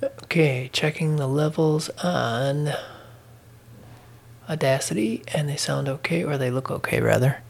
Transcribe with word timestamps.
Okay, 0.00 0.70
checking 0.72 1.16
the 1.16 1.26
levels 1.26 1.90
on 2.04 2.70
Audacity, 4.48 5.24
and 5.34 5.48
they 5.48 5.56
sound 5.56 5.88
okay, 5.88 6.22
or 6.22 6.38
they 6.38 6.50
look 6.50 6.70
okay, 6.70 7.00
rather. 7.00 7.42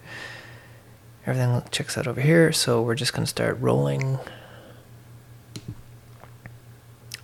Everything 1.26 1.62
checks 1.70 1.98
out 1.98 2.06
over 2.06 2.22
here, 2.22 2.50
so 2.52 2.80
we're 2.80 2.94
just 2.94 3.12
going 3.12 3.24
to 3.24 3.28
start 3.28 3.60
rolling 3.60 4.18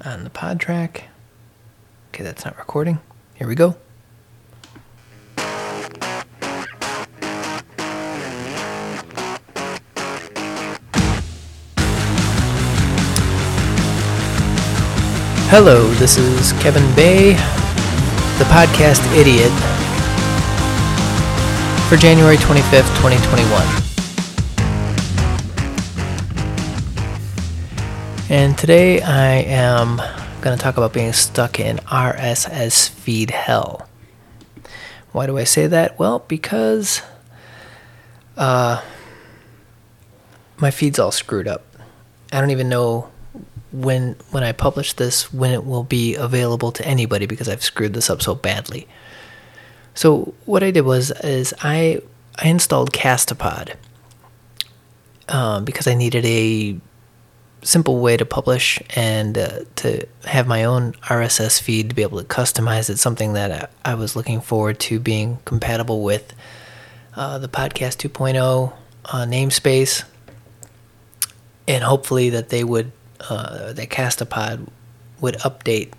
on 0.05 0.25
the 0.25 0.31
pod 0.31 0.61
track. 0.61 1.09
Okay, 2.13 2.23
that's 2.23 2.45
not 2.45 2.59
recording. 2.59 3.01
Here 3.35 3.49
we 3.49 3.55
go. 3.55 3.77
Hello, 15.57 15.87
this 16.01 16.17
is 16.17 16.53
Kevin 16.55 16.83
Bay, 16.97 17.35
the 18.39 18.45
podcast 18.51 19.01
idiot, 19.15 19.53
for 21.89 21.97
January 21.97 22.37
25th, 22.39 22.91
2021. 22.99 23.63
And 28.31 28.59
today 28.59 29.01
I 29.01 29.43
am 29.43 29.99
going 30.41 30.59
to 30.59 30.61
talk 30.61 30.77
about 30.77 30.93
being 30.93 31.13
stuck 31.13 31.61
in 31.61 31.77
RSS 31.77 32.89
feed 32.89 33.31
hell. 33.31 33.89
Why 35.13 35.27
do 35.27 35.39
I 35.39 35.45
say 35.45 35.69
that? 35.69 36.01
Well, 36.01 36.25
because 36.27 37.01
uh, 38.37 38.83
my 40.57 40.73
feed's 40.73 40.99
all 40.99 41.13
screwed 41.13 41.47
up. 41.47 41.65
I 42.33 42.41
don't 42.41 42.51
even 42.51 42.69
know 42.69 43.09
when 43.75 44.15
when 44.31 44.45
I 44.45 44.53
publish 44.53 44.93
this 44.93 45.33
when 45.33 45.51
it 45.51 45.65
will 45.67 45.83
be 45.83 46.15
available 46.15 46.71
to 46.73 46.87
anybody 46.87 47.27
because 47.27 47.49
I've 47.49 47.63
screwed 47.63 47.93
this 47.93 48.09
up 48.09 48.23
so 48.23 48.35
badly. 48.35 48.87
So 49.95 50.35
what 50.45 50.63
I 50.63 50.71
did 50.71 50.83
was 50.83 51.11
is 51.23 51.53
I 51.61 52.01
I 52.39 52.49
installed 52.49 52.93
Castopod 52.93 53.75
um, 55.29 55.65
because 55.65 55.87
I 55.89 55.95
needed 55.95 56.25
a 56.25 56.79
simple 57.63 57.99
way 57.99 58.17
to 58.17 58.25
publish 58.25 58.81
and 58.95 59.39
uh, 59.39 59.61
to 59.77 60.07
have 60.25 60.47
my 60.47 60.65
own 60.65 60.93
RSS 61.05 61.61
feed 61.61 61.89
to 61.89 61.95
be 61.95 62.03
able 62.03 62.19
to 62.19 62.27
customize 62.27 62.91
it. 62.91 62.99
Something 62.99 63.33
that 63.33 63.51
I, 63.85 63.93
I 63.93 63.95
was 63.95 64.15
looking 64.15 64.41
forward 64.41 64.79
to 64.81 65.01
being 65.01 65.39
compatible 65.45 66.05
with 66.05 66.33
uh, 67.17 67.39
the 67.39 67.49
podcast 67.49 68.09
2.0 68.09 68.73
uh, 69.07 69.13
namespace, 69.25 70.05
and 71.67 71.83
hopefully 71.83 72.31
that 72.31 72.51
they 72.51 72.63
would 72.63 72.93
uh, 73.29 73.73
that 73.73 73.89
Castopod 73.89 74.69
would 75.21 75.35
update 75.37 75.93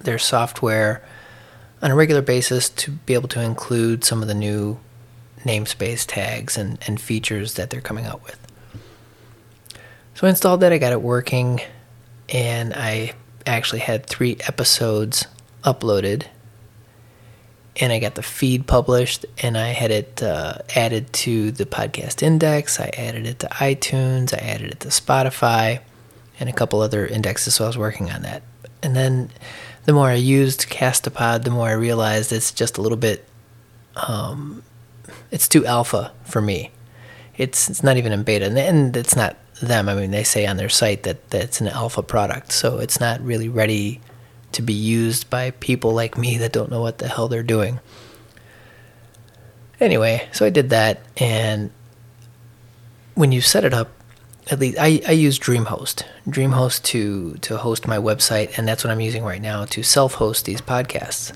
their 0.00 0.18
software 0.18 1.04
on 1.82 1.90
a 1.90 1.94
regular 1.94 2.22
basis 2.22 2.68
to 2.68 2.90
be 2.90 3.14
able 3.14 3.28
to 3.28 3.40
include 3.40 4.04
some 4.04 4.22
of 4.22 4.28
the 4.28 4.34
new 4.34 4.78
namespace 5.44 6.04
tags 6.06 6.56
and, 6.56 6.78
and 6.86 7.00
features 7.00 7.54
that 7.54 7.70
they're 7.70 7.80
coming 7.80 8.04
out 8.04 8.24
with. 8.24 8.38
So 10.14 10.26
I 10.26 10.30
installed 10.30 10.60
that, 10.60 10.72
I 10.72 10.78
got 10.78 10.92
it 10.92 11.02
working, 11.02 11.60
and 12.28 12.74
I 12.74 13.12
actually 13.46 13.80
had 13.80 14.06
three 14.06 14.36
episodes 14.46 15.26
uploaded. 15.62 16.26
And 17.80 17.92
I 17.92 18.00
got 18.00 18.16
the 18.16 18.24
feed 18.24 18.66
published, 18.66 19.24
and 19.40 19.56
I 19.56 19.68
had 19.68 19.92
it 19.92 20.20
uh, 20.20 20.58
added 20.74 21.12
to 21.12 21.52
the 21.52 21.64
podcast 21.64 22.24
index. 22.24 22.80
I 22.80 22.90
added 22.96 23.24
it 23.24 23.38
to 23.38 23.46
iTunes. 23.46 24.34
I 24.34 24.38
added 24.38 24.72
it 24.72 24.80
to 24.80 24.88
Spotify 24.88 25.80
and 26.40 26.48
a 26.48 26.52
couple 26.52 26.80
other 26.80 27.06
indexes. 27.06 27.54
So 27.56 27.64
I 27.64 27.66
was 27.66 27.78
working 27.78 28.10
on 28.10 28.22
that. 28.22 28.42
And 28.82 28.94
then 28.94 29.30
the 29.84 29.92
more 29.92 30.08
I 30.08 30.14
used 30.14 30.68
Castopod, 30.68 31.44
the 31.44 31.50
more 31.50 31.68
I 31.68 31.72
realized 31.72 32.32
it's 32.32 32.52
just 32.52 32.78
a 32.78 32.82
little 32.82 32.98
bit, 32.98 33.26
um, 33.96 34.62
it's 35.30 35.48
too 35.48 35.66
alpha 35.66 36.12
for 36.24 36.40
me. 36.40 36.70
It's 37.36 37.70
it's 37.70 37.82
not 37.82 37.96
even 37.96 38.12
in 38.12 38.22
beta, 38.22 38.46
and 38.46 38.96
it's 38.96 39.14
not 39.14 39.36
them. 39.62 39.88
I 39.88 39.94
mean, 39.94 40.10
they 40.10 40.24
say 40.24 40.46
on 40.46 40.56
their 40.56 40.68
site 40.68 41.04
that, 41.04 41.30
that 41.30 41.42
it's 41.42 41.60
an 41.60 41.68
alpha 41.68 42.02
product, 42.02 42.52
so 42.52 42.78
it's 42.78 43.00
not 43.00 43.20
really 43.20 43.48
ready 43.48 44.00
to 44.52 44.62
be 44.62 44.72
used 44.72 45.30
by 45.30 45.52
people 45.52 45.92
like 45.92 46.18
me 46.18 46.38
that 46.38 46.52
don't 46.52 46.70
know 46.70 46.80
what 46.80 46.98
the 46.98 47.08
hell 47.08 47.28
they're 47.28 47.42
doing. 47.42 47.80
Anyway, 49.80 50.28
so 50.32 50.44
I 50.44 50.50
did 50.50 50.70
that, 50.70 51.00
and 51.16 51.70
when 53.14 53.30
you 53.30 53.40
set 53.40 53.64
it 53.64 53.72
up, 53.72 53.90
at 54.50 54.58
least 54.58 54.78
I, 54.78 55.00
I 55.06 55.12
use 55.12 55.38
DreamHost, 55.38 56.04
DreamHost 56.26 56.82
to 56.84 57.34
to 57.34 57.58
host 57.58 57.86
my 57.86 57.98
website, 57.98 58.56
and 58.56 58.66
that's 58.66 58.82
what 58.82 58.90
I'm 58.90 59.00
using 59.00 59.22
right 59.24 59.42
now 59.42 59.66
to 59.66 59.82
self-host 59.82 60.46
these 60.46 60.60
podcasts. 60.60 61.32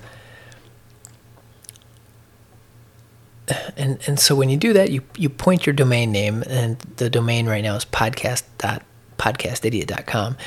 And 3.77 3.99
and 4.07 4.19
so 4.19 4.35
when 4.35 4.49
you 4.49 4.57
do 4.57 4.73
that, 4.73 4.91
you 4.91 5.03
you 5.15 5.29
point 5.29 5.65
your 5.65 5.73
domain 5.73 6.11
name, 6.11 6.43
and 6.47 6.77
the 6.97 7.09
domain 7.09 7.47
right 7.47 7.63
now 7.63 7.75
is 7.75 7.85
podcast.podcastidiot.com, 7.85 10.37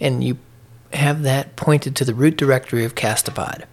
and 0.00 0.22
you 0.22 0.38
have 0.92 1.22
that 1.22 1.56
pointed 1.56 1.96
to 1.96 2.04
the 2.04 2.14
root 2.14 2.36
directory 2.36 2.84
of 2.84 2.94
Castopod. 2.94 3.64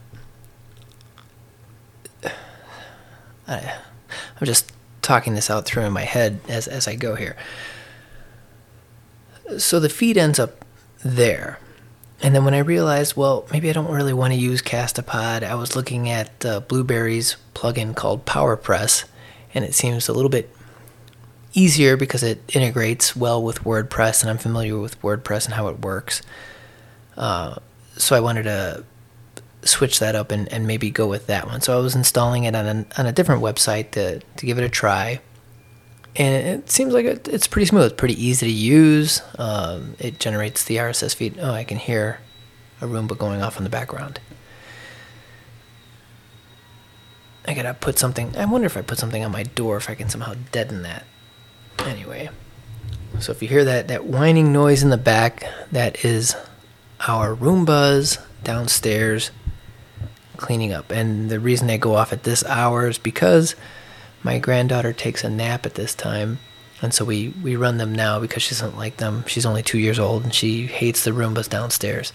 I, 3.47 3.47
I'm 3.47 4.45
just 4.45 4.71
talking 5.01 5.35
this 5.35 5.49
out 5.49 5.65
through 5.65 5.83
in 5.83 5.93
my 5.93 6.05
head 6.05 6.39
as 6.47 6.67
as 6.67 6.87
I 6.87 6.95
go 6.95 7.15
here 7.15 7.35
so 9.57 9.79
the 9.79 9.89
feed 9.89 10.17
ends 10.17 10.39
up 10.39 10.65
there. 11.03 11.59
And 12.21 12.35
then 12.35 12.43
when 12.43 12.53
I 12.53 12.59
realized, 12.59 13.15
well, 13.15 13.47
maybe 13.51 13.69
I 13.69 13.73
don't 13.73 13.91
really 13.91 14.13
want 14.13 14.33
to 14.33 14.39
use 14.39 14.61
Castopod, 14.61 15.43
I 15.43 15.55
was 15.55 15.75
looking 15.75 16.09
at 16.09 16.45
uh, 16.45 16.59
Blubrry's 16.59 17.37
plugin 17.55 17.95
called 17.95 18.25
PowerPress, 18.25 19.05
and 19.53 19.63
it 19.63 19.73
seems 19.73 20.09
a 20.09 20.13
little 20.13 20.29
bit 20.29 20.53
easier 21.53 21.95
because 21.95 22.21
it 22.21 22.41
integrates 22.53 23.15
well 23.15 23.41
with 23.41 23.63
WordPress, 23.63 24.21
and 24.21 24.29
I'm 24.29 24.37
familiar 24.37 24.77
with 24.77 25.01
WordPress 25.01 25.45
and 25.45 25.53
how 25.53 25.69
it 25.69 25.79
works. 25.79 26.21
Uh, 27.15 27.55
so 27.95 28.15
I 28.15 28.19
wanted 28.19 28.43
to 28.43 28.83
switch 29.63 29.99
that 29.99 30.15
up 30.15 30.31
and, 30.31 30.51
and 30.51 30.67
maybe 30.67 30.89
go 30.89 31.07
with 31.07 31.27
that 31.27 31.47
one. 31.47 31.61
So 31.61 31.77
I 31.77 31.81
was 31.81 31.95
installing 31.95 32.43
it 32.43 32.55
on 32.55 32.65
a, 32.65 32.85
on 32.97 33.05
a 33.05 33.11
different 33.11 33.41
website 33.41 33.91
to, 33.91 34.19
to 34.19 34.45
give 34.45 34.57
it 34.57 34.63
a 34.63 34.69
try 34.69 35.21
and 36.15 36.61
it 36.61 36.69
seems 36.69 36.93
like 36.93 37.05
it, 37.05 37.27
it's 37.27 37.47
pretty 37.47 37.65
smooth, 37.67 37.85
It's 37.85 37.95
pretty 37.95 38.21
easy 38.23 38.47
to 38.47 38.51
use. 38.51 39.21
Um, 39.37 39.95
it 39.99 40.19
generates 40.19 40.63
the 40.63 40.77
RSS 40.77 41.15
feed. 41.15 41.37
Oh, 41.39 41.51
I 41.51 41.63
can 41.63 41.77
hear 41.77 42.19
a 42.81 42.85
Roomba 42.85 43.17
going 43.17 43.41
off 43.41 43.57
in 43.57 43.63
the 43.63 43.69
background. 43.69 44.19
I 47.45 47.53
gotta 47.53 47.73
put 47.73 47.97
something. 47.97 48.35
I 48.37 48.45
wonder 48.45 48.65
if 48.65 48.77
I 48.77 48.81
put 48.81 48.99
something 48.99 49.23
on 49.23 49.31
my 49.31 49.43
door, 49.43 49.77
if 49.77 49.89
I 49.89 49.95
can 49.95 50.09
somehow 50.09 50.35
deaden 50.51 50.83
that. 50.83 51.05
Anyway, 51.79 52.29
so 53.19 53.31
if 53.31 53.41
you 53.41 53.47
hear 53.47 53.65
that 53.65 53.87
that 53.87 54.05
whining 54.05 54.51
noise 54.51 54.83
in 54.83 54.89
the 54.89 54.97
back, 54.97 55.43
that 55.71 56.03
is 56.05 56.35
our 57.07 57.35
Roombas 57.35 58.21
downstairs 58.43 59.31
cleaning 60.37 60.73
up. 60.73 60.91
And 60.91 61.29
the 61.29 61.39
reason 61.39 61.67
they 61.67 61.77
go 61.77 61.95
off 61.95 62.13
at 62.13 62.23
this 62.23 62.43
hour 62.45 62.87
is 62.87 62.97
because 62.97 63.55
my 64.23 64.39
granddaughter 64.39 64.93
takes 64.93 65.23
a 65.23 65.29
nap 65.29 65.65
at 65.65 65.75
this 65.75 65.95
time, 65.95 66.39
and 66.81 66.93
so 66.93 67.05
we, 67.05 67.29
we 67.41 67.55
run 67.55 67.77
them 67.77 67.93
now 67.93 68.19
because 68.19 68.43
she 68.43 68.55
doesn't 68.55 68.77
like 68.77 68.97
them. 68.97 69.23
She's 69.27 69.45
only 69.45 69.63
two 69.63 69.79
years 69.79 69.99
old 69.99 70.23
and 70.23 70.33
she 70.33 70.65
hates 70.65 71.03
the 71.03 71.11
Roombas 71.11 71.49
downstairs. 71.49 72.13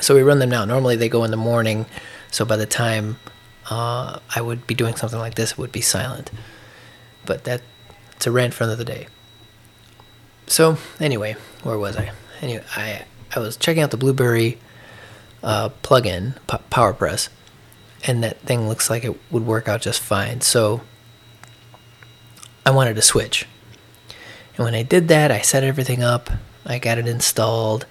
So 0.00 0.14
we 0.14 0.22
run 0.22 0.40
them 0.40 0.50
now. 0.50 0.64
Normally 0.64 0.96
they 0.96 1.08
go 1.08 1.24
in 1.24 1.30
the 1.30 1.36
morning, 1.36 1.86
so 2.30 2.44
by 2.44 2.56
the 2.56 2.66
time 2.66 3.18
uh, 3.70 4.18
I 4.34 4.40
would 4.40 4.66
be 4.66 4.74
doing 4.74 4.94
something 4.94 5.18
like 5.18 5.34
this, 5.34 5.52
it 5.52 5.58
would 5.58 5.72
be 5.72 5.80
silent. 5.80 6.30
But 7.24 7.44
that 7.44 7.62
it's 8.14 8.26
a 8.26 8.30
rant 8.30 8.54
for 8.54 8.64
another 8.64 8.84
day. 8.84 9.06
So 10.46 10.76
anyway, 11.00 11.36
where 11.62 11.78
was 11.78 11.96
I? 11.96 12.12
Anyway, 12.40 12.62
I 12.76 13.04
I 13.34 13.40
was 13.40 13.56
checking 13.56 13.82
out 13.82 13.90
the 13.90 13.96
Blubrry 13.96 14.58
uh, 15.42 15.70
plugin, 15.82 16.34
P- 16.46 16.58
PowerPress, 16.70 17.28
and 18.06 18.22
that 18.22 18.38
thing 18.40 18.68
looks 18.68 18.88
like 18.88 19.04
it 19.04 19.16
would 19.30 19.44
work 19.44 19.68
out 19.68 19.82
just 19.82 20.00
fine. 20.00 20.40
So 20.40 20.80
I 22.64 22.70
wanted 22.70 22.94
to 22.96 23.02
switch. 23.02 23.46
And 24.56 24.64
when 24.64 24.74
I 24.74 24.82
did 24.82 25.08
that, 25.08 25.30
I 25.30 25.40
set 25.40 25.64
everything 25.64 26.02
up, 26.02 26.30
I 26.64 26.78
got 26.78 26.98
it 26.98 27.06
installed, 27.06 27.84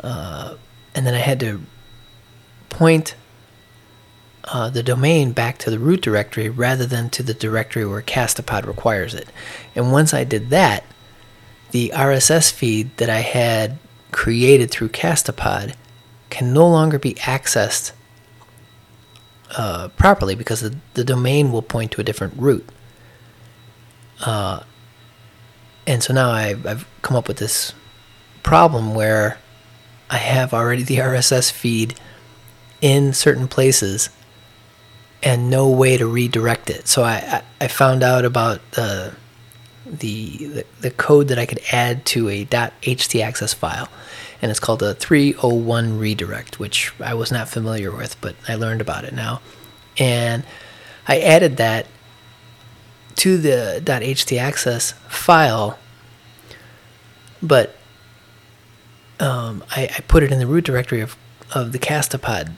uh, 0.00 0.54
and 0.94 1.06
then 1.06 1.14
I 1.14 1.18
had 1.18 1.40
to 1.40 1.62
point 2.68 3.14
uh, 4.44 4.70
the 4.70 4.82
domain 4.82 5.32
back 5.32 5.58
to 5.58 5.70
the 5.70 5.78
root 5.78 6.00
directory 6.00 6.48
rather 6.48 6.86
than 6.86 7.10
to 7.10 7.22
the 7.22 7.34
directory 7.34 7.84
where 7.84 8.02
Castopod 8.02 8.66
requires 8.66 9.14
it. 9.14 9.28
And 9.74 9.92
once 9.92 10.14
I 10.14 10.24
did 10.24 10.50
that, 10.50 10.84
the 11.72 11.92
RSS 11.94 12.52
feed 12.52 12.96
that 12.98 13.10
I 13.10 13.20
had 13.20 13.78
created 14.10 14.70
through 14.70 14.88
Castopod 14.88 15.74
can 16.30 16.52
no 16.52 16.68
longer 16.68 16.98
be 16.98 17.14
accessed 17.14 17.92
uh, 19.56 19.88
properly 19.96 20.34
because 20.34 20.60
the, 20.60 20.76
the 20.94 21.04
domain 21.04 21.52
will 21.52 21.62
point 21.62 21.92
to 21.92 22.00
a 22.00 22.04
different 22.04 22.34
root. 22.36 22.68
Uh, 24.24 24.62
and 25.86 26.02
so 26.02 26.12
now 26.12 26.30
I've, 26.30 26.66
I've 26.66 26.86
come 27.02 27.16
up 27.16 27.28
with 27.28 27.38
this 27.38 27.72
problem 28.42 28.94
where 28.94 29.38
I 30.10 30.18
have 30.18 30.52
already 30.52 30.82
the 30.82 30.96
RSS 30.98 31.50
feed 31.50 31.94
in 32.80 33.12
certain 33.12 33.48
places 33.48 34.10
and 35.22 35.50
no 35.50 35.68
way 35.68 35.96
to 35.96 36.06
redirect 36.06 36.70
it. 36.70 36.86
So 36.86 37.02
I, 37.02 37.14
I, 37.14 37.42
I 37.62 37.68
found 37.68 38.02
out 38.02 38.24
about 38.24 38.60
the, 38.72 39.14
the 39.84 40.64
the 40.80 40.90
code 40.90 41.28
that 41.28 41.38
I 41.38 41.46
could 41.46 41.60
add 41.72 42.04
to 42.06 42.28
a 42.28 42.44
.htaccess 42.44 43.54
file, 43.54 43.88
and 44.40 44.50
it's 44.50 44.60
called 44.60 44.82
a 44.82 44.94
301 44.94 45.98
redirect, 45.98 46.58
which 46.58 46.92
I 47.00 47.14
was 47.14 47.32
not 47.32 47.48
familiar 47.48 47.90
with, 47.90 48.20
but 48.20 48.36
I 48.48 48.54
learned 48.54 48.80
about 48.80 49.04
it 49.04 49.12
now, 49.12 49.40
and 49.98 50.44
I 51.06 51.20
added 51.20 51.56
that 51.56 51.86
to 53.16 53.36
the 53.36 53.82
.htaccess 53.84 54.92
file, 55.08 55.78
but 57.42 57.76
um, 59.18 59.64
I, 59.70 59.84
I 59.84 60.00
put 60.06 60.22
it 60.22 60.30
in 60.30 60.38
the 60.38 60.46
root 60.46 60.64
directory 60.64 61.00
of 61.00 61.16
of 61.54 61.72
the 61.72 61.78
Castopod 61.78 62.52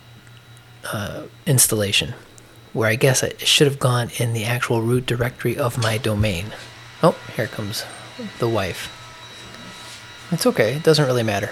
uh, 0.93 1.23
installation 1.47 2.13
where 2.73 2.89
I 2.89 2.95
guess 2.95 3.23
it 3.23 3.41
should 3.41 3.67
have 3.67 3.79
gone 3.79 4.11
in 4.19 4.33
the 4.33 4.45
actual 4.45 4.83
root 4.83 5.07
directory 5.07 5.57
of 5.57 5.79
my 5.79 5.99
domain. 5.99 6.53
Oh, 7.03 7.17
here 7.35 7.47
comes 7.47 7.85
the 8.39 8.49
wife. 8.49 8.97
It's 10.31 10.47
okay. 10.47 10.75
It 10.75 10.85
doesn't 10.85 11.05
really 11.05 11.25
matter. 11.25 11.51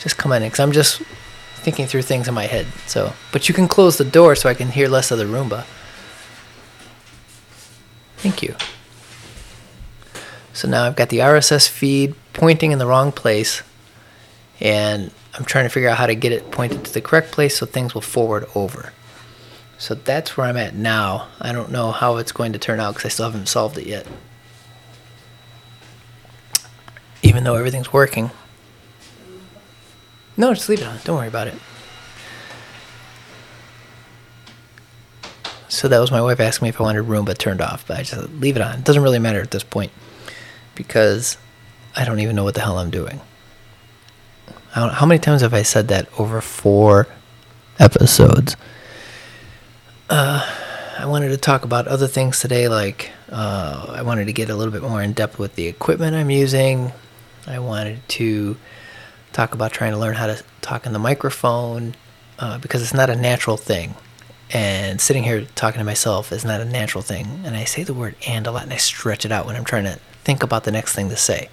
Just 0.00 0.16
come 0.16 0.32
in, 0.32 0.42
because 0.42 0.60
I'm 0.60 0.72
just 0.72 1.02
thinking 1.56 1.86
through 1.86 2.02
things 2.02 2.26
in 2.26 2.34
my 2.34 2.46
head. 2.46 2.66
So, 2.86 3.12
but 3.32 3.48
you 3.48 3.54
can 3.54 3.68
close 3.68 3.98
the 3.98 4.04
door 4.04 4.34
so 4.34 4.48
I 4.48 4.54
can 4.54 4.68
hear 4.68 4.88
less 4.88 5.10
of 5.10 5.18
the 5.18 5.24
Roomba. 5.24 5.64
Thank 8.16 8.42
you. 8.42 8.54
So 10.52 10.68
now 10.68 10.84
I've 10.84 10.96
got 10.96 11.10
the 11.10 11.18
RSS 11.18 11.68
feed 11.68 12.14
pointing 12.32 12.72
in 12.72 12.78
the 12.78 12.86
wrong 12.86 13.12
place, 13.12 13.62
and 14.58 15.10
I'm 15.34 15.44
trying 15.44 15.64
to 15.64 15.70
figure 15.70 15.88
out 15.88 15.98
how 15.98 16.06
to 16.06 16.14
get 16.14 16.32
it 16.32 16.50
pointed 16.50 16.84
to 16.84 16.92
the 16.92 17.00
correct 17.00 17.30
place 17.30 17.58
so 17.58 17.66
things 17.66 17.94
will 17.94 18.00
forward 18.00 18.46
over. 18.54 18.92
So 19.78 19.94
that's 19.94 20.36
where 20.36 20.46
I'm 20.46 20.58
at 20.58 20.74
now. 20.74 21.28
I 21.40 21.52
don't 21.52 21.70
know 21.70 21.92
how 21.92 22.16
it's 22.16 22.32
going 22.32 22.52
to 22.52 22.58
turn 22.58 22.80
out 22.80 22.94
because 22.94 23.06
I 23.06 23.08
still 23.08 23.30
haven't 23.30 23.46
solved 23.46 23.78
it 23.78 23.86
yet. 23.86 24.06
Even 27.22 27.44
though 27.44 27.54
everything's 27.54 27.92
working. 27.92 28.30
No, 30.40 30.54
just 30.54 30.70
leave 30.70 30.80
it 30.80 30.86
on. 30.86 30.96
Don't 31.04 31.18
worry 31.18 31.28
about 31.28 31.48
it. 31.48 31.54
So 35.68 35.86
that 35.86 35.98
was 35.98 36.10
my 36.10 36.22
wife 36.22 36.40
asking 36.40 36.64
me 36.64 36.70
if 36.70 36.80
I 36.80 36.84
wanted 36.84 37.04
Roomba 37.04 37.36
turned 37.36 37.60
off, 37.60 37.86
but 37.86 37.98
I 37.98 38.04
just 38.04 38.30
leave 38.30 38.56
it 38.56 38.62
on. 38.62 38.78
It 38.78 38.84
doesn't 38.84 39.02
really 39.02 39.18
matter 39.18 39.42
at 39.42 39.50
this 39.50 39.62
point 39.62 39.92
because 40.74 41.36
I 41.94 42.06
don't 42.06 42.20
even 42.20 42.36
know 42.36 42.44
what 42.44 42.54
the 42.54 42.62
hell 42.62 42.78
I'm 42.78 42.88
doing. 42.88 43.20
how 44.70 45.04
many 45.04 45.18
times 45.18 45.42
have 45.42 45.52
I 45.52 45.60
said 45.60 45.88
that 45.88 46.08
over 46.18 46.40
four 46.40 47.06
episodes? 47.78 48.56
Uh, 50.08 50.50
I 50.98 51.04
wanted 51.04 51.28
to 51.28 51.36
talk 51.36 51.66
about 51.66 51.86
other 51.86 52.06
things 52.06 52.40
today, 52.40 52.66
like 52.66 53.10
uh, 53.30 53.88
I 53.90 54.00
wanted 54.00 54.24
to 54.24 54.32
get 54.32 54.48
a 54.48 54.56
little 54.56 54.72
bit 54.72 54.80
more 54.80 55.02
in 55.02 55.12
depth 55.12 55.38
with 55.38 55.56
the 55.56 55.66
equipment 55.66 56.16
I'm 56.16 56.30
using. 56.30 56.92
I 57.46 57.58
wanted 57.58 58.00
to 58.08 58.56
talk 59.32 59.54
about 59.54 59.72
trying 59.72 59.92
to 59.92 59.98
learn 59.98 60.14
how 60.14 60.26
to 60.26 60.42
talk 60.60 60.86
in 60.86 60.92
the 60.92 60.98
microphone 60.98 61.94
uh, 62.38 62.58
because 62.58 62.82
it's 62.82 62.94
not 62.94 63.10
a 63.10 63.16
natural 63.16 63.56
thing. 63.56 63.94
And 64.52 65.00
sitting 65.00 65.22
here 65.22 65.46
talking 65.54 65.78
to 65.78 65.84
myself 65.84 66.32
is 66.32 66.44
not 66.44 66.60
a 66.60 66.64
natural 66.64 67.02
thing. 67.02 67.42
And 67.44 67.56
I 67.56 67.64
say 67.64 67.84
the 67.84 67.94
word 67.94 68.16
and 68.26 68.46
a 68.46 68.50
lot 68.50 68.64
and 68.64 68.72
I 68.72 68.78
stretch 68.78 69.24
it 69.24 69.30
out 69.30 69.46
when 69.46 69.54
I'm 69.54 69.64
trying 69.64 69.84
to 69.84 70.00
think 70.24 70.42
about 70.42 70.64
the 70.64 70.72
next 70.72 70.94
thing 70.94 71.08
to 71.08 71.16
say. 71.16 71.48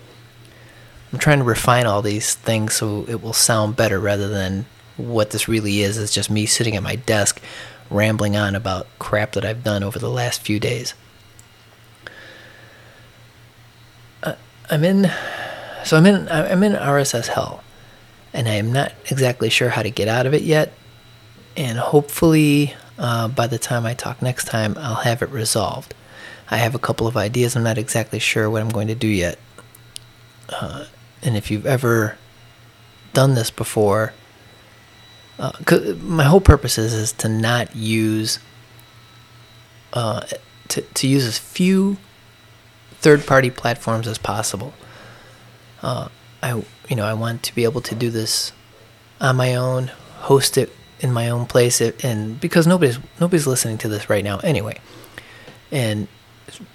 I'm 1.13 1.19
trying 1.19 1.39
to 1.39 1.45
refine 1.45 1.85
all 1.85 2.01
these 2.01 2.33
things 2.33 2.73
so 2.73 3.05
it 3.07 3.21
will 3.21 3.33
sound 3.33 3.75
better 3.75 3.99
rather 3.99 4.27
than 4.27 4.65
what 4.97 5.29
this 5.29 5.47
really 5.47 5.81
is. 5.81 5.97
It's 5.97 6.13
just 6.13 6.29
me 6.29 6.45
sitting 6.45 6.75
at 6.75 6.83
my 6.83 6.95
desk 6.95 7.41
rambling 7.89 8.35
on 8.35 8.55
about 8.55 8.87
crap 8.99 9.33
that 9.33 9.45
I've 9.45 9.63
done 9.63 9.83
over 9.83 9.99
the 9.99 10.09
last 10.09 10.41
few 10.41 10.59
days. 10.59 10.93
Uh, 14.23 14.35
I'm 14.69 14.83
in, 14.83 15.11
so 15.85 15.97
I'm 15.97 16.05
in, 16.05 16.27
I'm 16.27 16.63
in 16.63 16.73
RSS 16.73 17.27
hell, 17.27 17.63
and 18.37 18.47
I 18.47 18.53
am 18.53 18.71
not 18.71 18.93
exactly 19.09 19.49
sure 19.49 19.69
how 19.69 19.81
to 19.81 19.89
get 19.89 20.07
out 20.07 20.27
of 20.27 20.33
it 20.35 20.43
yet. 20.43 20.71
And 21.57 21.79
hopefully, 21.79 22.75
uh, 22.99 23.29
by 23.29 23.47
the 23.47 23.57
time 23.57 23.83
I 23.83 23.95
talk 23.95 24.21
next 24.21 24.45
time, 24.45 24.75
I'll 24.77 24.95
have 24.95 25.23
it 25.23 25.29
resolved. 25.29 25.95
I 26.51 26.57
have 26.57 26.75
a 26.75 26.79
couple 26.79 27.07
of 27.07 27.17
ideas. 27.17 27.55
I'm 27.55 27.63
not 27.63 27.79
exactly 27.79 28.19
sure 28.19 28.47
what 28.47 28.61
I'm 28.61 28.69
going 28.69 28.89
to 28.89 28.95
do 28.95 29.07
yet. 29.07 29.39
Uh, 30.49 30.85
and 31.23 31.35
if 31.35 31.49
you've 31.49 31.65
ever 31.65 32.15
done 33.13 33.33
this 33.33 33.49
before, 33.49 34.13
uh, 35.39 35.51
my 36.03 36.23
whole 36.23 36.39
purpose 36.39 36.77
is, 36.77 36.93
is 36.93 37.11
to 37.13 37.27
not 37.27 37.75
use 37.75 38.37
uh, 39.93 40.21
to, 40.67 40.81
to 40.81 41.07
use 41.07 41.25
as 41.25 41.39
few 41.39 41.97
third 42.99 43.25
party 43.25 43.49
platforms 43.49 44.07
as 44.07 44.19
possible. 44.19 44.75
Uh, 45.81 46.09
I 46.41 46.63
you 46.89 46.95
know 46.95 47.05
I 47.05 47.13
want 47.13 47.43
to 47.43 47.55
be 47.55 47.63
able 47.63 47.81
to 47.81 47.95
do 47.95 48.09
this 48.09 48.51
on 49.19 49.35
my 49.35 49.55
own, 49.55 49.91
host 50.19 50.57
it 50.57 50.71
in 50.99 51.13
my 51.13 51.29
own 51.29 51.45
place, 51.45 51.81
and 51.81 52.39
because 52.39 52.67
nobody's 52.67 52.99
nobody's 53.19 53.47
listening 53.47 53.77
to 53.79 53.87
this 53.87 54.09
right 54.09 54.23
now 54.23 54.37
anyway, 54.39 54.79
and 55.71 56.07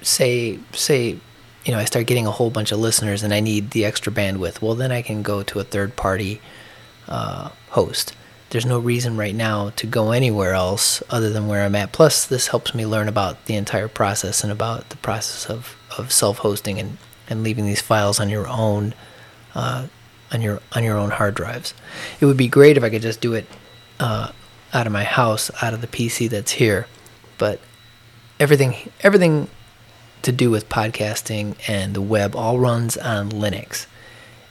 say 0.02 0.58
say 0.72 1.18
you 1.64 1.72
know 1.72 1.78
I 1.78 1.84
start 1.84 2.06
getting 2.06 2.26
a 2.26 2.30
whole 2.30 2.50
bunch 2.50 2.72
of 2.72 2.78
listeners 2.78 3.22
and 3.22 3.32
I 3.32 3.40
need 3.40 3.70
the 3.70 3.84
extra 3.84 4.12
bandwidth. 4.12 4.60
Well, 4.60 4.74
then 4.74 4.92
I 4.92 5.02
can 5.02 5.22
go 5.22 5.42
to 5.42 5.60
a 5.60 5.64
third 5.64 5.96
party 5.96 6.40
uh, 7.08 7.50
host 7.70 8.14
there's 8.52 8.66
no 8.66 8.78
reason 8.78 9.16
right 9.16 9.34
now 9.34 9.70
to 9.76 9.86
go 9.86 10.10
anywhere 10.10 10.52
else 10.52 11.02
other 11.08 11.30
than 11.30 11.48
where 11.48 11.64
I'm 11.64 11.74
at. 11.74 11.90
Plus, 11.90 12.26
this 12.26 12.48
helps 12.48 12.74
me 12.74 12.84
learn 12.84 13.08
about 13.08 13.46
the 13.46 13.54
entire 13.54 13.88
process 13.88 14.42
and 14.42 14.52
about 14.52 14.90
the 14.90 14.98
process 14.98 15.48
of, 15.48 15.74
of 15.96 16.12
self-hosting 16.12 16.78
and, 16.78 16.98
and 17.30 17.42
leaving 17.42 17.64
these 17.64 17.80
files 17.80 18.20
on 18.20 18.28
your 18.28 18.46
own 18.46 18.92
uh, 19.54 19.86
on 20.32 20.40
your 20.40 20.60
on 20.72 20.84
your 20.84 20.96
own 20.96 21.10
hard 21.10 21.34
drives. 21.34 21.74
It 22.20 22.26
would 22.26 22.36
be 22.36 22.48
great 22.48 22.76
if 22.76 22.84
I 22.84 22.90
could 22.90 23.02
just 23.02 23.20
do 23.20 23.34
it 23.34 23.46
uh, 24.00 24.32
out 24.72 24.86
of 24.86 24.92
my 24.92 25.04
house, 25.04 25.50
out 25.62 25.74
of 25.74 25.80
the 25.80 25.86
PC 25.86 26.28
that's 26.30 26.52
here, 26.52 26.86
but 27.38 27.60
everything 28.40 28.90
everything 29.02 29.48
to 30.22 30.32
do 30.32 30.50
with 30.50 30.68
podcasting 30.68 31.56
and 31.68 31.94
the 31.94 32.00
web 32.00 32.36
all 32.36 32.58
runs 32.58 32.96
on 32.96 33.30
Linux, 33.30 33.86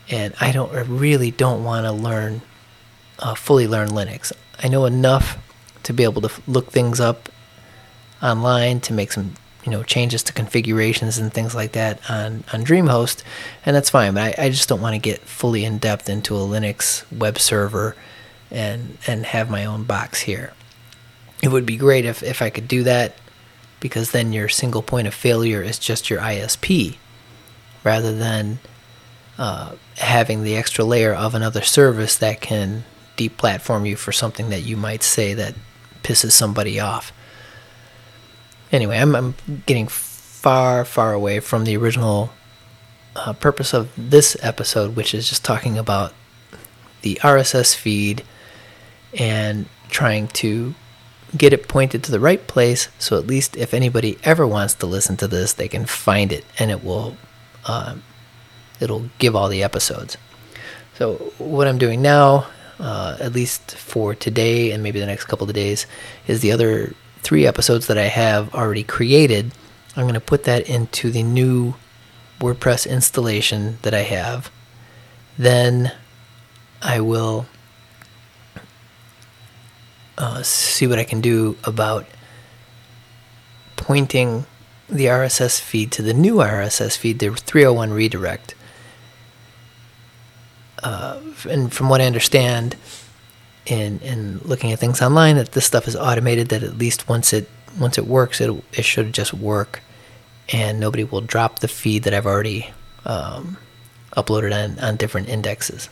and 0.09 0.33
I 0.39 0.51
don't 0.51 0.73
I 0.73 0.81
really 0.81 1.31
don't 1.31 1.63
want 1.63 1.85
to 1.85 1.91
learn 1.91 2.41
uh, 3.19 3.35
fully 3.35 3.67
learn 3.67 3.89
Linux. 3.89 4.31
I 4.61 4.67
know 4.67 4.85
enough 4.85 5.37
to 5.83 5.93
be 5.93 6.03
able 6.03 6.21
to 6.21 6.31
look 6.47 6.71
things 6.71 6.99
up 6.99 7.29
online 8.21 8.79
to 8.81 8.93
make 8.93 9.11
some 9.11 9.33
you 9.63 9.71
know 9.71 9.83
changes 9.83 10.23
to 10.23 10.33
configurations 10.33 11.17
and 11.17 11.33
things 11.33 11.53
like 11.53 11.73
that 11.73 11.99
on 12.09 12.43
on 12.53 12.65
DreamHost, 12.65 13.23
and 13.65 13.75
that's 13.75 13.89
fine. 13.89 14.13
But 14.13 14.39
I, 14.39 14.45
I 14.45 14.49
just 14.49 14.69
don't 14.69 14.81
want 14.81 14.95
to 14.95 14.99
get 14.99 15.21
fully 15.21 15.63
in 15.65 15.77
depth 15.77 16.09
into 16.09 16.35
a 16.35 16.39
Linux 16.39 17.05
web 17.15 17.39
server 17.39 17.95
and 18.49 18.97
and 19.07 19.25
have 19.25 19.49
my 19.49 19.65
own 19.65 19.83
box 19.83 20.21
here. 20.21 20.53
It 21.41 21.49
would 21.49 21.65
be 21.65 21.77
great 21.77 22.05
if 22.05 22.23
if 22.23 22.41
I 22.41 22.49
could 22.49 22.67
do 22.67 22.83
that 22.83 23.15
because 23.79 24.11
then 24.11 24.31
your 24.31 24.47
single 24.47 24.81
point 24.81 25.07
of 25.07 25.13
failure 25.13 25.61
is 25.61 25.79
just 25.79 26.09
your 26.09 26.19
ISP 26.19 26.97
rather 27.83 28.15
than 28.15 28.59
uh, 29.37 29.73
having 29.97 30.43
the 30.43 30.55
extra 30.55 30.85
layer 30.85 31.13
of 31.13 31.33
another 31.33 31.63
service 31.63 32.15
that 32.17 32.41
can 32.41 32.83
deplatform 33.17 33.87
you 33.87 33.95
for 33.95 34.11
something 34.11 34.49
that 34.49 34.61
you 34.61 34.77
might 34.77 35.01
say 35.03 35.33
that 35.33 35.55
pisses 36.03 36.31
somebody 36.31 36.79
off. 36.79 37.11
Anyway, 38.71 38.97
I'm, 38.97 39.15
I'm 39.15 39.35
getting 39.65 39.87
far, 39.87 40.85
far 40.85 41.13
away 41.13 41.39
from 41.39 41.65
the 41.65 41.75
original 41.77 42.31
uh, 43.15 43.33
purpose 43.33 43.73
of 43.73 43.89
this 43.97 44.37
episode, 44.41 44.95
which 44.95 45.13
is 45.13 45.27
just 45.29 45.43
talking 45.43 45.77
about 45.77 46.13
the 47.01 47.15
RSS 47.21 47.75
feed 47.75 48.23
and 49.17 49.65
trying 49.89 50.27
to 50.27 50.73
get 51.35 51.53
it 51.53 51.67
pointed 51.67 52.03
to 52.03 52.11
the 52.11 52.19
right 52.19 52.45
place 52.47 52.89
so 52.99 53.17
at 53.17 53.25
least 53.25 53.55
if 53.55 53.73
anybody 53.73 54.17
ever 54.23 54.45
wants 54.45 54.73
to 54.73 54.85
listen 54.85 55.15
to 55.15 55.27
this 55.27 55.53
they 55.53 55.67
can 55.67 55.85
find 55.85 56.31
it 56.31 56.45
and 56.59 56.69
it 56.69 56.83
will 56.83 57.15
uh, 57.65 57.95
it'll 58.79 59.09
give 59.17 59.35
all 59.35 59.47
the 59.47 59.63
episodes. 59.63 60.17
So 60.95 61.15
what 61.37 61.67
i'm 61.67 61.77
doing 61.77 62.01
now 62.01 62.47
uh, 62.81 63.15
at 63.19 63.33
least 63.33 63.77
for 63.77 64.15
today 64.15 64.71
and 64.71 64.81
maybe 64.81 64.99
the 64.99 65.05
next 65.05 65.25
couple 65.25 65.47
of 65.47 65.53
days, 65.53 65.85
is 66.27 66.41
the 66.41 66.51
other 66.51 66.93
three 67.21 67.45
episodes 67.45 67.87
that 67.87 67.97
I 67.97 68.07
have 68.07 68.53
already 68.53 68.83
created. 68.83 69.51
I'm 69.95 70.03
going 70.03 70.13
to 70.13 70.19
put 70.19 70.43
that 70.45 70.69
into 70.69 71.11
the 71.11 71.23
new 71.23 71.75
WordPress 72.39 72.89
installation 72.89 73.77
that 73.83 73.93
I 73.93 74.01
have. 74.01 74.51
Then 75.37 75.93
I 76.81 76.99
will 76.99 77.45
uh, 80.17 80.41
see 80.43 80.87
what 80.87 80.99
I 80.99 81.03
can 81.03 81.21
do 81.21 81.57
about 81.63 82.05
pointing 83.75 84.45
the 84.89 85.05
RSS 85.05 85.59
feed 85.59 85.91
to 85.93 86.01
the 86.01 86.13
new 86.13 86.35
RSS 86.35 86.97
feed, 86.97 87.19
the 87.19 87.31
301 87.31 87.91
redirect. 87.93 88.55
uh, 90.83 91.19
and 91.49 91.71
from 91.71 91.89
what 91.89 92.01
I 92.01 92.05
understand, 92.05 92.75
in 93.65 93.99
in 93.99 94.39
looking 94.39 94.71
at 94.71 94.79
things 94.79 95.01
online, 95.01 95.35
that 95.35 95.51
this 95.51 95.65
stuff 95.65 95.87
is 95.87 95.95
automated. 95.95 96.49
That 96.49 96.63
at 96.63 96.77
least 96.77 97.07
once 97.09 97.33
it 97.33 97.49
once 97.79 97.97
it 97.97 98.07
works, 98.07 98.41
it 98.41 98.63
it 98.73 98.85
should 98.85 99.13
just 99.13 99.33
work, 99.33 99.81
and 100.51 100.79
nobody 100.79 101.03
will 101.03 101.21
drop 101.21 101.59
the 101.59 101.67
feed 101.67 102.03
that 102.03 102.13
I've 102.13 102.25
already 102.25 102.71
um, 103.05 103.57
uploaded 104.15 104.53
on 104.53 104.79
on 104.79 104.95
different 104.95 105.29
indexes 105.29 105.89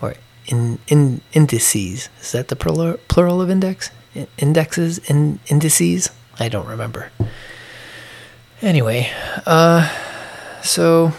or 0.00 0.14
in 0.46 0.78
in 0.88 1.20
indices. 1.32 2.08
Is 2.20 2.32
that 2.32 2.48
the 2.48 2.56
plural 2.56 2.98
plural 3.08 3.40
of 3.40 3.50
index? 3.50 3.90
In, 4.14 4.26
indexes 4.38 4.98
in 4.98 5.40
indices? 5.46 6.10
I 6.38 6.48
don't 6.48 6.66
remember. 6.66 7.10
Anyway, 8.60 9.10
uh, 9.46 9.88
so 10.62 11.12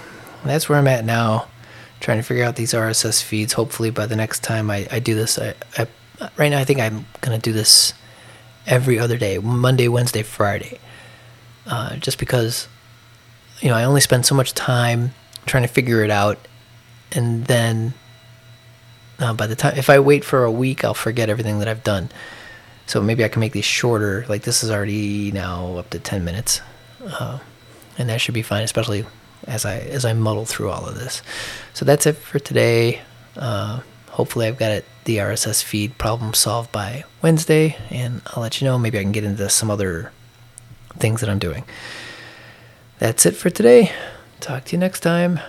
that's 0.46 0.70
where 0.70 0.77
I'm 0.77 0.88
at 0.88 1.03
now, 1.03 1.48
trying 2.03 2.17
to 2.17 2.24
figure 2.24 2.43
out 2.43 2.57
these 2.57 2.74
RSS 2.74 3.24
feeds. 3.24 3.53
Hopefully, 3.53 3.89
by 3.89 4.05
the 4.05 4.15
next 4.15 4.43
time 4.43 4.69
I, 4.69 4.86
I 4.91 5.00
do 5.00 5.15
this, 5.15 5.39
I, 5.39 5.55
I 5.77 5.88
right 6.38 6.50
now 6.50 6.60
I 6.60 6.65
think 6.65 6.79
I'm 6.79 7.07
gonna 7.22 7.39
do 7.39 7.53
this 7.53 7.93
every 8.67 9.00
other 9.00 9.17
day, 9.17 9.38
Monday, 9.39 9.88
Wednesday, 9.88 10.22
Friday, 10.22 10.79
uh, 11.65 11.95
just 11.95 12.19
because 12.19 12.67
you 13.62 13.69
know 13.69 13.75
I 13.75 13.86
only 13.86 14.01
spend 14.01 14.25
so 14.25 14.36
much 14.36 14.53
time 14.53 15.13
trying 15.45 15.63
to 15.63 15.69
figure 15.69 16.03
it 16.03 16.12
out, 16.12 16.38
and 17.13 17.45
then 17.45 17.93
uh, 19.19 19.33
by 19.33 19.48
the 19.48 19.55
time 19.55 19.77
if 19.77 19.89
I 19.89 20.00
wait 20.00 20.25
for 20.25 20.43
a 20.43 20.51
week, 20.51 20.83
I'll 20.83 20.93
forget 20.93 21.29
everything 21.29 21.60
that 21.60 21.69
I've 21.69 21.83
done. 21.83 22.10
So 22.86 23.01
maybe 23.01 23.24
I 23.24 23.29
can 23.29 23.39
make 23.39 23.53
these 23.53 23.63
shorter. 23.63 24.25
Like 24.27 24.41
this 24.41 24.62
is 24.62 24.69
already 24.69 25.31
now 25.31 25.77
up 25.77 25.89
to 25.91 26.00
ten 26.00 26.25
minutes, 26.25 26.60
uh, 27.01 27.39
and 27.98 28.10
that 28.10 28.19
should 28.19 28.33
be 28.33 28.41
fine, 28.41 28.63
especially 28.63 29.05
as 29.47 29.65
I 29.65 29.79
as 29.79 30.05
I 30.05 30.13
muddle 30.13 30.45
through 30.45 30.69
all 30.69 30.85
of 30.85 30.95
this. 30.95 31.21
So 31.73 31.85
that's 31.85 32.05
it 32.05 32.13
for 32.13 32.39
today. 32.39 33.01
Uh, 33.35 33.81
hopefully, 34.09 34.47
I've 34.47 34.57
got 34.57 34.71
it 34.71 34.85
the 35.05 35.17
RSS 35.17 35.63
feed 35.63 35.97
problem 35.97 36.33
solved 36.33 36.71
by 36.71 37.03
Wednesday, 37.21 37.77
and 37.89 38.21
I'll 38.27 38.41
let 38.41 38.62
you 38.62 38.65
know. 38.65 38.77
Maybe 38.77 39.00
I 39.00 39.01
can 39.01 39.12
get 39.12 39.23
into 39.23 39.50
some 39.50 39.69
other 39.69 40.12
things 40.97 41.21
that 41.21 41.29
I'm 41.29 41.39
doing. 41.39 41.63
That's 43.00 43.25
it 43.25 43.35
for 43.35 43.50
today. 43.50 43.91
Talk 44.39 44.65
to 44.65 44.71
you 44.73 44.77
next 44.77 45.01
time. 45.01 45.39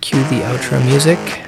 Cue 0.00 0.22
the 0.24 0.42
outro 0.42 0.84
music. 0.84 1.47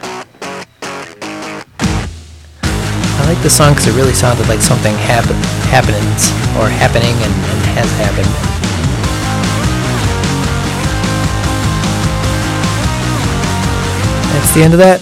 Like 3.31 3.43
the 3.45 3.49
song 3.49 3.73
because 3.73 3.87
it 3.87 3.95
really 3.95 4.13
sounded 4.13 4.49
like 4.49 4.61
something 4.61 4.93
happen 4.97 5.37
happenings 5.71 6.33
or 6.59 6.69
happening 6.69 7.15
and, 7.23 7.33
and 7.33 7.63
has 7.79 7.89
happened. 7.93 8.27
That's 14.35 14.53
the 14.53 14.63
end 14.65 14.75
of 14.75 14.81
that. 14.81 14.99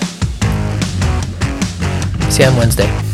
See 2.30 2.42
you 2.42 2.50
on 2.50 2.56
Wednesday. 2.58 3.07